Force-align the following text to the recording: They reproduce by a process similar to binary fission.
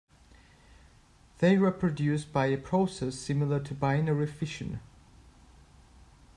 They 1.37 1.57
reproduce 1.59 2.25
by 2.25 2.47
a 2.47 2.57
process 2.57 3.13
similar 3.19 3.59
to 3.59 3.75
binary 3.75 4.25
fission. 4.25 4.79